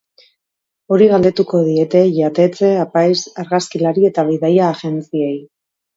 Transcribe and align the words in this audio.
Hori 0.95 1.09
galdetuko 1.11 1.59
diete 1.67 2.01
jatetxe, 2.17 2.71
apaiz, 2.85 3.15
argazkilari 3.45 4.11
eta 4.11 4.29
bidaia 4.31 4.71
ajentziei. 4.71 5.35